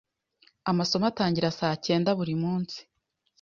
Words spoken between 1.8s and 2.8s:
cyenda buri munsi.